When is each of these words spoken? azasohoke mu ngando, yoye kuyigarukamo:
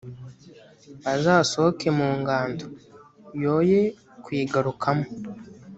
azasohoke 1.13 1.87
mu 1.99 2.09
ngando, 2.19 2.65
yoye 3.43 3.79
kuyigarukamo: 4.23 5.05